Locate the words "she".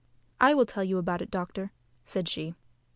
2.27-2.55